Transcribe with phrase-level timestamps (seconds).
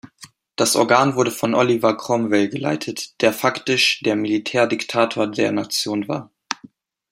[0.55, 6.31] Das Organ wurde von Oliver Cromwell geleitet, der faktisch der Militärdiktator der Nation war.